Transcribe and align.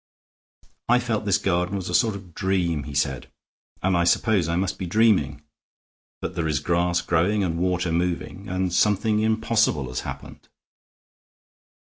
"I 0.89 0.97
felt 0.97 1.25
this 1.25 1.37
garden 1.37 1.75
was 1.75 1.87
a 1.87 1.93
sort 1.93 2.15
of 2.15 2.33
dream," 2.33 2.85
he 2.85 2.95
said, 2.95 3.27
"and 3.83 3.95
I 3.95 4.03
suppose 4.03 4.47
I 4.49 4.55
must 4.55 4.79
be 4.79 4.87
dreaming. 4.87 5.43
But 6.21 6.33
there 6.33 6.47
is 6.47 6.59
grass 6.59 7.01
growing 7.03 7.43
and 7.43 7.59
water 7.59 7.91
moving; 7.91 8.49
and 8.49 8.73
something 8.73 9.19
impossible 9.19 9.89
has 9.89 9.99
happened." 9.99 10.47